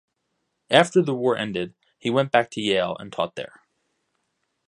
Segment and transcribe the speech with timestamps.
[0.71, 3.61] After the war ended, he went back to Yale and taught there.